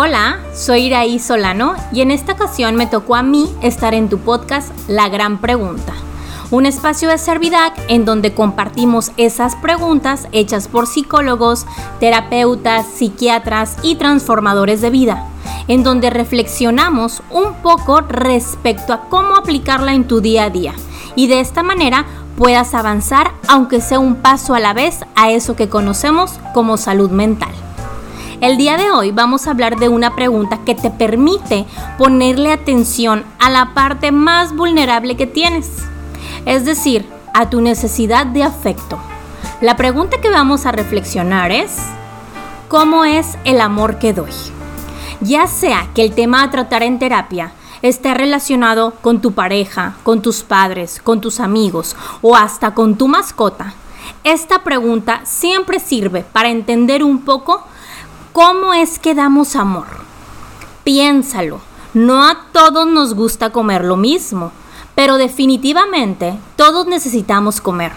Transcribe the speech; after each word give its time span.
Hola, 0.00 0.38
soy 0.54 0.82
Iraí 0.82 1.18
Solano 1.18 1.74
y 1.90 2.02
en 2.02 2.12
esta 2.12 2.34
ocasión 2.34 2.76
me 2.76 2.86
tocó 2.86 3.16
a 3.16 3.24
mí 3.24 3.52
estar 3.62 3.94
en 3.94 4.08
tu 4.08 4.18
podcast 4.18 4.70
La 4.86 5.08
Gran 5.08 5.38
Pregunta, 5.38 5.92
un 6.52 6.66
espacio 6.66 7.08
de 7.08 7.18
Servidac 7.18 7.74
en 7.88 8.04
donde 8.04 8.32
compartimos 8.32 9.10
esas 9.16 9.56
preguntas 9.56 10.28
hechas 10.30 10.68
por 10.68 10.86
psicólogos, 10.86 11.66
terapeutas, 11.98 12.86
psiquiatras 12.86 13.76
y 13.82 13.96
transformadores 13.96 14.80
de 14.82 14.90
vida, 14.90 15.26
en 15.66 15.82
donde 15.82 16.10
reflexionamos 16.10 17.20
un 17.32 17.54
poco 17.54 18.00
respecto 18.02 18.92
a 18.92 19.08
cómo 19.08 19.34
aplicarla 19.34 19.94
en 19.94 20.06
tu 20.06 20.20
día 20.20 20.44
a 20.44 20.50
día 20.50 20.74
y 21.16 21.26
de 21.26 21.40
esta 21.40 21.64
manera 21.64 22.06
puedas 22.36 22.72
avanzar 22.74 23.32
aunque 23.48 23.80
sea 23.80 23.98
un 23.98 24.14
paso 24.14 24.54
a 24.54 24.60
la 24.60 24.74
vez 24.74 25.00
a 25.16 25.32
eso 25.32 25.56
que 25.56 25.68
conocemos 25.68 26.38
como 26.54 26.76
salud 26.76 27.10
mental. 27.10 27.50
El 28.40 28.56
día 28.56 28.76
de 28.76 28.92
hoy 28.92 29.10
vamos 29.10 29.46
a 29.46 29.50
hablar 29.50 29.78
de 29.80 29.88
una 29.88 30.14
pregunta 30.14 30.60
que 30.64 30.76
te 30.76 30.90
permite 30.90 31.66
ponerle 31.98 32.52
atención 32.52 33.24
a 33.40 33.50
la 33.50 33.74
parte 33.74 34.12
más 34.12 34.54
vulnerable 34.54 35.16
que 35.16 35.26
tienes, 35.26 35.68
es 36.46 36.64
decir, 36.64 37.04
a 37.34 37.50
tu 37.50 37.60
necesidad 37.60 38.26
de 38.26 38.44
afecto. 38.44 38.96
La 39.60 39.76
pregunta 39.76 40.20
que 40.20 40.30
vamos 40.30 40.66
a 40.66 40.72
reflexionar 40.72 41.50
es, 41.50 41.78
¿cómo 42.68 43.04
es 43.04 43.36
el 43.42 43.60
amor 43.60 43.98
que 43.98 44.12
doy? 44.12 44.30
Ya 45.20 45.48
sea 45.48 45.88
que 45.92 46.02
el 46.02 46.14
tema 46.14 46.44
a 46.44 46.50
tratar 46.52 46.84
en 46.84 47.00
terapia 47.00 47.50
esté 47.82 48.14
relacionado 48.14 48.92
con 49.02 49.20
tu 49.20 49.32
pareja, 49.32 49.96
con 50.04 50.22
tus 50.22 50.44
padres, 50.44 51.00
con 51.02 51.20
tus 51.20 51.40
amigos 51.40 51.96
o 52.22 52.36
hasta 52.36 52.72
con 52.72 52.96
tu 52.96 53.08
mascota, 53.08 53.74
esta 54.24 54.62
pregunta 54.62 55.22
siempre 55.24 55.80
sirve 55.80 56.22
para 56.22 56.50
entender 56.50 57.02
un 57.02 57.22
poco 57.22 57.64
¿Cómo 58.40 58.72
es 58.72 59.00
que 59.00 59.16
damos 59.16 59.56
amor? 59.56 59.88
Piénsalo, 60.84 61.60
no 61.92 62.22
a 62.22 62.46
todos 62.52 62.86
nos 62.86 63.14
gusta 63.14 63.50
comer 63.50 63.84
lo 63.84 63.96
mismo, 63.96 64.52
pero 64.94 65.16
definitivamente 65.16 66.38
todos 66.54 66.86
necesitamos 66.86 67.60
comer. 67.60 67.90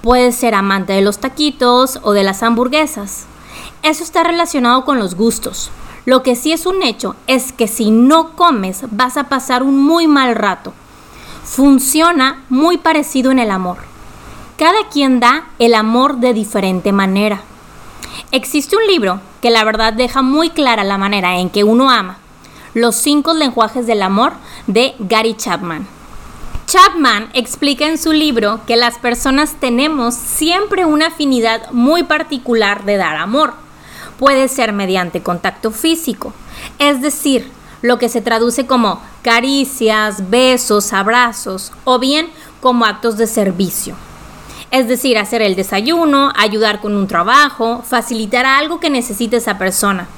Puedes 0.00 0.36
ser 0.36 0.54
amante 0.54 0.92
de 0.92 1.00
los 1.00 1.18
taquitos 1.18 1.98
o 2.04 2.12
de 2.12 2.22
las 2.22 2.44
hamburguesas. 2.44 3.24
Eso 3.82 4.04
está 4.04 4.22
relacionado 4.22 4.84
con 4.84 5.00
los 5.00 5.16
gustos. 5.16 5.72
Lo 6.04 6.22
que 6.22 6.36
sí 6.36 6.52
es 6.52 6.66
un 6.66 6.84
hecho 6.84 7.16
es 7.26 7.52
que 7.52 7.66
si 7.66 7.90
no 7.90 8.36
comes 8.36 8.82
vas 8.92 9.16
a 9.16 9.24
pasar 9.24 9.64
un 9.64 9.82
muy 9.82 10.06
mal 10.06 10.36
rato. 10.36 10.72
Funciona 11.42 12.44
muy 12.48 12.78
parecido 12.78 13.32
en 13.32 13.40
el 13.40 13.50
amor. 13.50 13.78
Cada 14.56 14.88
quien 14.88 15.18
da 15.18 15.48
el 15.58 15.74
amor 15.74 16.18
de 16.18 16.32
diferente 16.32 16.92
manera. 16.92 17.42
Existe 18.34 18.74
un 18.76 18.84
libro 18.88 19.20
que 19.40 19.50
la 19.50 19.62
verdad 19.62 19.92
deja 19.92 20.20
muy 20.20 20.50
clara 20.50 20.82
la 20.82 20.98
manera 20.98 21.38
en 21.38 21.50
que 21.50 21.62
uno 21.62 21.88
ama. 21.88 22.18
Los 22.74 22.96
cinco 22.96 23.32
lenguajes 23.32 23.86
del 23.86 24.02
amor 24.02 24.32
de 24.66 24.96
Gary 24.98 25.34
Chapman. 25.36 25.86
Chapman 26.66 27.30
explica 27.32 27.86
en 27.86 27.96
su 27.96 28.12
libro 28.12 28.58
que 28.66 28.74
las 28.74 28.98
personas 28.98 29.54
tenemos 29.60 30.16
siempre 30.16 30.84
una 30.84 31.06
afinidad 31.06 31.70
muy 31.70 32.02
particular 32.02 32.84
de 32.84 32.96
dar 32.96 33.18
amor. 33.18 33.54
Puede 34.18 34.48
ser 34.48 34.72
mediante 34.72 35.22
contacto 35.22 35.70
físico, 35.70 36.32
es 36.80 37.00
decir, 37.02 37.48
lo 37.82 38.00
que 38.00 38.08
se 38.08 38.20
traduce 38.20 38.66
como 38.66 39.00
caricias, 39.22 40.28
besos, 40.28 40.92
abrazos, 40.92 41.70
o 41.84 42.00
bien 42.00 42.28
como 42.60 42.84
actos 42.84 43.16
de 43.16 43.28
servicio 43.28 43.94
es 44.74 44.88
decir, 44.88 45.18
hacer 45.18 45.40
el 45.40 45.54
desayuno, 45.54 46.32
ayudar 46.34 46.80
con 46.80 46.96
un 46.96 47.06
trabajo, 47.06 47.84
facilitar 47.86 48.44
algo 48.44 48.80
que 48.80 48.90
necesite 48.90 49.36
esa 49.36 49.56
persona. 49.56 50.08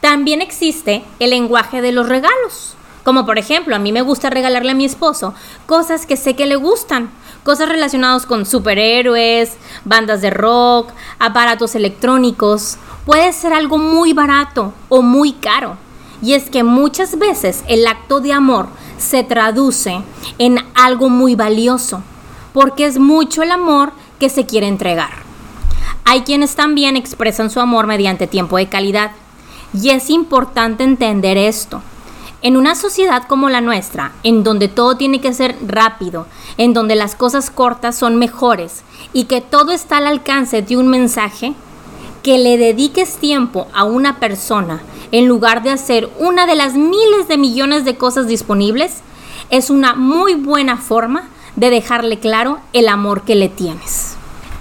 También 0.00 0.42
existe 0.42 1.04
el 1.20 1.30
lenguaje 1.30 1.80
de 1.80 1.92
los 1.92 2.08
regalos, 2.08 2.74
como 3.04 3.24
por 3.24 3.38
ejemplo, 3.38 3.76
a 3.76 3.78
mí 3.78 3.92
me 3.92 4.02
gusta 4.02 4.28
regalarle 4.28 4.72
a 4.72 4.74
mi 4.74 4.84
esposo 4.84 5.32
cosas 5.66 6.06
que 6.06 6.16
sé 6.16 6.34
que 6.34 6.46
le 6.46 6.56
gustan, 6.56 7.10
cosas 7.44 7.68
relacionadas 7.68 8.26
con 8.26 8.46
superhéroes, 8.46 9.52
bandas 9.84 10.22
de 10.22 10.30
rock, 10.30 10.90
aparatos 11.20 11.76
electrónicos. 11.76 12.78
Puede 13.06 13.32
ser 13.32 13.52
algo 13.52 13.78
muy 13.78 14.12
barato 14.12 14.74
o 14.88 15.02
muy 15.02 15.34
caro. 15.34 15.76
Y 16.20 16.34
es 16.34 16.50
que 16.50 16.64
muchas 16.64 17.16
veces 17.16 17.62
el 17.68 17.86
acto 17.86 18.18
de 18.18 18.32
amor 18.32 18.68
se 18.98 19.22
traduce 19.22 20.02
en 20.38 20.58
algo 20.74 21.08
muy 21.08 21.36
valioso, 21.36 22.02
porque 22.52 22.86
es 22.86 22.98
mucho 22.98 23.42
el 23.42 23.50
amor 23.50 23.92
que 24.18 24.28
se 24.28 24.46
quiere 24.46 24.66
entregar. 24.66 25.10
Hay 26.04 26.22
quienes 26.22 26.56
también 26.56 26.96
expresan 26.96 27.50
su 27.50 27.60
amor 27.60 27.86
mediante 27.86 28.26
tiempo 28.26 28.56
de 28.56 28.68
calidad. 28.68 29.12
Y 29.72 29.90
es 29.90 30.10
importante 30.10 30.82
entender 30.82 31.36
esto. 31.36 31.82
En 32.42 32.56
una 32.56 32.74
sociedad 32.74 33.24
como 33.28 33.48
la 33.50 33.60
nuestra, 33.60 34.12
en 34.22 34.42
donde 34.42 34.68
todo 34.68 34.96
tiene 34.96 35.20
que 35.20 35.32
ser 35.32 35.56
rápido, 35.66 36.26
en 36.56 36.72
donde 36.72 36.96
las 36.96 37.14
cosas 37.14 37.50
cortas 37.50 37.96
son 37.96 38.16
mejores 38.16 38.82
y 39.12 39.24
que 39.24 39.40
todo 39.40 39.72
está 39.72 39.98
al 39.98 40.06
alcance 40.06 40.62
de 40.62 40.76
un 40.76 40.88
mensaje, 40.88 41.54
que 42.22 42.38
le 42.38 42.56
dediques 42.56 43.16
tiempo 43.18 43.68
a 43.74 43.84
una 43.84 44.18
persona 44.18 44.80
en 45.12 45.26
lugar 45.26 45.62
de 45.62 45.70
hacer 45.70 46.10
una 46.18 46.46
de 46.46 46.54
las 46.54 46.74
miles 46.74 47.28
de 47.28 47.38
millones 47.38 47.84
de 47.84 47.96
cosas 47.96 48.26
disponibles, 48.26 49.02
es 49.50 49.70
una 49.70 49.94
muy 49.94 50.34
buena 50.34 50.76
forma 50.76 51.28
de 51.56 51.70
dejarle 51.70 52.18
claro 52.18 52.60
el 52.72 52.88
amor 52.88 53.22
que 53.22 53.34
le 53.34 53.48
tienes. 53.48 54.16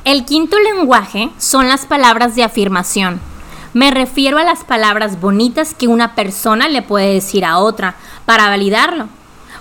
El 0.05 0.25
quinto 0.25 0.57
lenguaje 0.59 1.29
son 1.38 1.67
las 1.67 1.85
palabras 1.85 2.35
de 2.35 2.44
afirmación. 2.44 3.19
Me 3.73 3.91
refiero 3.91 4.38
a 4.38 4.44
las 4.44 4.63
palabras 4.63 5.22
bonitas 5.22 5.73
que 5.73 5.88
una 5.88 6.16
persona 6.16 6.67
le 6.67 6.81
puede 6.81 7.13
decir 7.13 7.45
a 7.45 7.59
otra 7.59 7.95
para 8.25 8.50
validarlo. 8.50 9.07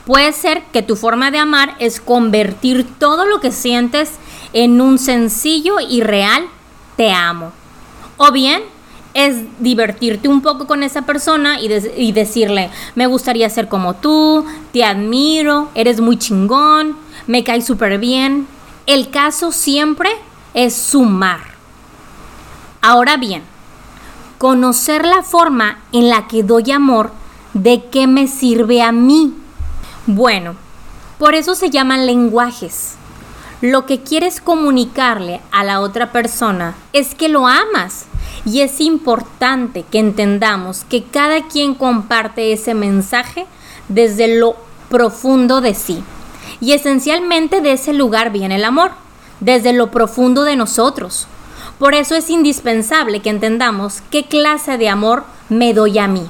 Puede 0.06 0.32
ser 0.32 0.62
que 0.72 0.82
tu 0.82 0.96
forma 0.96 1.30
de 1.30 1.38
amar 1.38 1.76
es 1.78 2.00
convertir 2.00 2.86
todo 2.98 3.26
lo 3.26 3.40
que 3.40 3.52
sientes 3.52 4.12
en 4.54 4.80
un 4.80 4.98
sencillo 4.98 5.80
y 5.80 6.00
real 6.00 6.46
te 6.96 7.12
amo. 7.12 7.52
O 8.16 8.32
bien 8.32 8.62
es 9.18 9.38
divertirte 9.58 10.28
un 10.28 10.42
poco 10.42 10.68
con 10.68 10.84
esa 10.84 11.02
persona 11.02 11.58
y, 11.60 12.12
decirle, 12.12 12.70
me 12.94 13.08
gustaría 13.08 13.50
ser 13.50 13.68
como 13.68 13.94
tú, 13.94 14.46
te 14.72 14.84
admiro, 14.84 15.70
eres 15.74 16.00
muy 16.00 16.16
chingón, 16.16 16.96
me 17.26 17.42
cae 17.42 17.60
súper 17.60 17.98
bien. 17.98 18.46
El 18.86 19.10
caso 19.10 19.50
siempre 19.50 20.08
es 20.54 20.76
sumar. 20.76 21.40
Ahora 22.80 23.16
bien, 23.16 23.42
conocer 24.38 25.04
la 25.04 25.24
forma 25.24 25.80
en 25.90 26.08
la 26.08 26.28
que 26.28 26.44
doy 26.44 26.70
amor, 26.70 27.10
¿de 27.54 27.86
qué 27.90 28.06
me 28.06 28.28
sirve 28.28 28.82
a 28.82 28.92
mí? 28.92 29.34
Bueno, 30.06 30.54
por 31.18 31.34
eso 31.34 31.56
se 31.56 31.70
llaman 31.70 32.06
lenguajes. 32.06 32.94
Lo 33.62 33.84
que 33.84 34.04
quieres 34.04 34.40
comunicarle 34.40 35.40
a 35.50 35.64
la 35.64 35.80
otra 35.80 36.12
persona 36.12 36.76
es 36.92 37.16
que 37.16 37.28
lo 37.28 37.48
amas. 37.48 38.06
Y 38.44 38.60
es 38.60 38.80
importante 38.80 39.84
que 39.90 39.98
entendamos 39.98 40.84
que 40.84 41.04
cada 41.04 41.48
quien 41.48 41.74
comparte 41.74 42.52
ese 42.52 42.74
mensaje 42.74 43.46
desde 43.88 44.38
lo 44.38 44.56
profundo 44.88 45.60
de 45.60 45.74
sí. 45.74 46.02
Y 46.60 46.72
esencialmente 46.72 47.60
de 47.60 47.72
ese 47.72 47.92
lugar 47.92 48.32
viene 48.32 48.56
el 48.56 48.64
amor, 48.64 48.92
desde 49.40 49.72
lo 49.72 49.90
profundo 49.90 50.44
de 50.44 50.56
nosotros. 50.56 51.26
Por 51.78 51.94
eso 51.94 52.14
es 52.14 52.30
indispensable 52.30 53.20
que 53.20 53.30
entendamos 53.30 54.02
qué 54.10 54.24
clase 54.24 54.78
de 54.78 54.88
amor 54.88 55.24
me 55.48 55.74
doy 55.74 55.98
a 55.98 56.08
mí. 56.08 56.28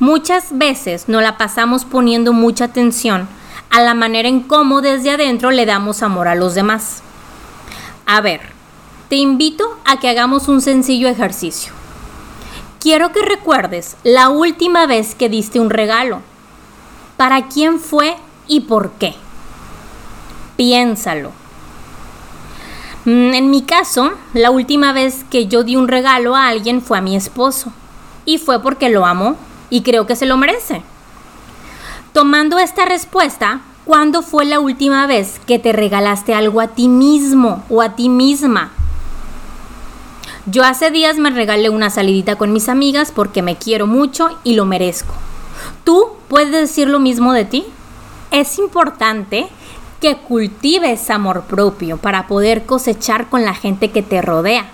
Muchas 0.00 0.58
veces 0.58 1.08
no 1.08 1.20
la 1.20 1.38
pasamos 1.38 1.84
poniendo 1.84 2.32
mucha 2.34 2.66
atención 2.66 3.28
a 3.70 3.80
la 3.80 3.94
manera 3.94 4.28
en 4.28 4.40
cómo 4.40 4.82
desde 4.82 5.10
adentro 5.10 5.50
le 5.50 5.64
damos 5.64 6.02
amor 6.02 6.28
a 6.28 6.34
los 6.34 6.54
demás. 6.54 7.02
A 8.04 8.20
ver, 8.20 8.55
te 9.08 9.16
invito 9.16 9.78
a 9.84 9.98
que 10.00 10.08
hagamos 10.08 10.48
un 10.48 10.60
sencillo 10.60 11.08
ejercicio. 11.08 11.72
Quiero 12.80 13.12
que 13.12 13.22
recuerdes 13.22 13.96
la 14.02 14.28
última 14.28 14.86
vez 14.86 15.14
que 15.14 15.28
diste 15.28 15.60
un 15.60 15.70
regalo. 15.70 16.22
¿Para 17.16 17.46
quién 17.48 17.78
fue 17.78 18.16
y 18.48 18.60
por 18.60 18.92
qué? 18.92 19.14
Piénsalo. 20.56 21.30
Mm, 23.04 23.34
en 23.34 23.50
mi 23.50 23.62
caso, 23.62 24.12
la 24.34 24.50
última 24.50 24.92
vez 24.92 25.24
que 25.30 25.46
yo 25.46 25.62
di 25.62 25.76
un 25.76 25.88
regalo 25.88 26.34
a 26.34 26.48
alguien 26.48 26.82
fue 26.82 26.98
a 26.98 27.02
mi 27.02 27.16
esposo. 27.16 27.72
Y 28.24 28.38
fue 28.38 28.60
porque 28.60 28.88
lo 28.88 29.06
amo 29.06 29.36
y 29.70 29.82
creo 29.82 30.06
que 30.06 30.16
se 30.16 30.26
lo 30.26 30.36
merece. 30.36 30.82
Tomando 32.12 32.58
esta 32.58 32.84
respuesta, 32.84 33.60
¿cuándo 33.84 34.22
fue 34.22 34.44
la 34.44 34.58
última 34.58 35.06
vez 35.06 35.40
que 35.46 35.60
te 35.60 35.72
regalaste 35.72 36.34
algo 36.34 36.60
a 36.60 36.68
ti 36.68 36.88
mismo 36.88 37.62
o 37.70 37.82
a 37.82 37.94
ti 37.94 38.08
misma? 38.08 38.72
Yo 40.48 40.62
hace 40.62 40.92
días 40.92 41.16
me 41.16 41.30
regalé 41.30 41.70
una 41.70 41.90
salidita 41.90 42.36
con 42.36 42.52
mis 42.52 42.68
amigas 42.68 43.10
porque 43.10 43.42
me 43.42 43.56
quiero 43.56 43.88
mucho 43.88 44.28
y 44.44 44.54
lo 44.54 44.64
merezco. 44.64 45.12
¿Tú 45.82 46.06
puedes 46.28 46.52
decir 46.52 46.88
lo 46.88 47.00
mismo 47.00 47.32
de 47.32 47.44
ti? 47.44 47.64
Es 48.30 48.56
importante 48.60 49.48
que 50.00 50.18
cultives 50.18 51.10
amor 51.10 51.42
propio 51.48 51.96
para 51.96 52.28
poder 52.28 52.64
cosechar 52.64 53.28
con 53.28 53.44
la 53.44 53.54
gente 53.54 53.90
que 53.90 54.04
te 54.04 54.22
rodea. 54.22 54.66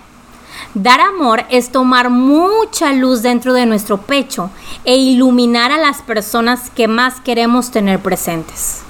Dar 0.75 1.01
amor 1.01 1.43
es 1.49 1.71
tomar 1.71 2.11
mucha 2.11 2.93
luz 2.93 3.23
dentro 3.23 3.53
de 3.53 3.65
nuestro 3.65 3.97
pecho 3.97 4.51
e 4.85 4.95
iluminar 4.95 5.71
a 5.71 5.79
las 5.79 6.03
personas 6.03 6.69
que 6.69 6.87
más 6.87 7.19
queremos 7.19 7.71
tener 7.71 7.99
presentes. 7.99 8.83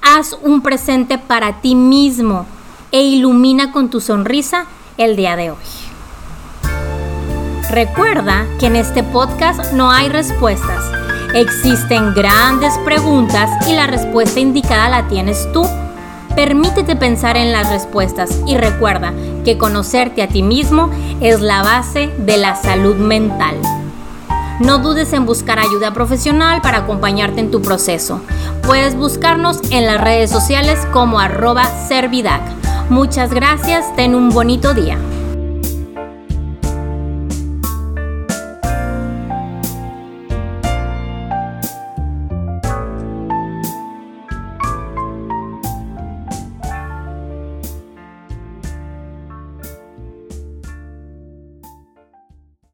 Haz 0.00 0.38
un 0.40 0.62
presente 0.62 1.18
para 1.18 1.60
ti 1.60 1.74
mismo 1.74 2.46
e 2.92 3.02
ilumina 3.02 3.72
con 3.72 3.90
tu 3.90 4.00
sonrisa 4.00 4.64
el 4.96 5.16
día 5.16 5.36
de 5.36 5.50
hoy. 5.50 5.83
Recuerda 7.70 8.46
que 8.60 8.66
en 8.66 8.76
este 8.76 9.02
podcast 9.02 9.72
no 9.72 9.90
hay 9.90 10.08
respuestas. 10.08 10.84
Existen 11.34 12.14
grandes 12.14 12.72
preguntas 12.84 13.50
y 13.66 13.74
la 13.74 13.86
respuesta 13.86 14.38
indicada 14.38 14.88
la 14.88 15.08
tienes 15.08 15.50
tú. 15.52 15.66
Permítete 16.36 16.94
pensar 16.94 17.36
en 17.36 17.52
las 17.52 17.70
respuestas 17.70 18.40
y 18.46 18.56
recuerda 18.56 19.12
que 19.44 19.58
conocerte 19.58 20.22
a 20.22 20.28
ti 20.28 20.42
mismo 20.42 20.90
es 21.20 21.40
la 21.40 21.62
base 21.62 22.10
de 22.18 22.36
la 22.36 22.54
salud 22.54 22.96
mental. 22.96 23.56
No 24.60 24.78
dudes 24.78 25.12
en 25.12 25.26
buscar 25.26 25.58
ayuda 25.58 25.92
profesional 25.92 26.60
para 26.62 26.78
acompañarte 26.78 27.40
en 27.40 27.50
tu 27.50 27.60
proceso. 27.60 28.20
Puedes 28.62 28.94
buscarnos 28.94 29.60
en 29.70 29.86
las 29.86 30.00
redes 30.00 30.30
sociales 30.30 30.78
como 30.92 31.18
arroba 31.18 31.64
Servidac. 31.88 32.42
Muchas 32.88 33.32
gracias, 33.32 33.84
ten 33.96 34.14
un 34.14 34.30
bonito 34.30 34.74
día. 34.74 34.98